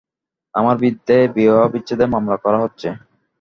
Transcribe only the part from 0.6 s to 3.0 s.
বিরুদ্ধে বিবাহবিচ্ছেদের মামলা করা হচ্ছে।